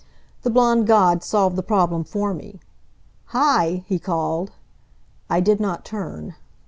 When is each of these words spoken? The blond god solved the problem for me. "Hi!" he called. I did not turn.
The 0.41 0.49
blond 0.49 0.87
god 0.87 1.23
solved 1.23 1.55
the 1.55 1.61
problem 1.61 2.03
for 2.05 2.33
me. 2.33 2.59
"Hi!" 3.25 3.83
he 3.85 3.99
called. 3.99 4.49
I 5.29 5.39
did 5.39 5.59
not 5.59 5.85
turn. 5.85 6.33